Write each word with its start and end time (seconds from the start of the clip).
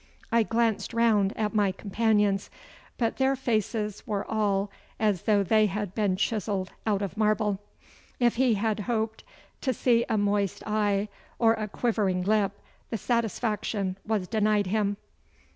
I 0.31 0.41
glanced 0.41 0.95
round 0.95 1.31
at 1.37 1.53
my 1.53 1.71
companions, 1.71 2.49
but 2.97 3.17
their 3.17 3.35
faces 3.35 4.01
were 4.07 4.25
all 4.25 4.71
as 4.99 5.21
though 5.25 5.43
they 5.43 5.67
had 5.67 5.93
been 5.93 6.15
chiselled 6.15 6.71
out 6.87 7.03
of 7.03 7.17
marble. 7.17 7.59
If 8.19 8.37
he 8.37 8.55
had 8.55 8.79
hoped 8.89 9.23
to 9.61 9.75
see 9.75 10.03
a 10.09 10.17
moist 10.17 10.63
eye 10.65 11.07
or 11.37 11.53
a 11.53 11.67
quivering 11.67 12.23
lip, 12.23 12.59
the 12.89 12.97
satisfaction 12.97 13.95
was 14.03 14.27
denied 14.27 14.65
him. 14.65 14.97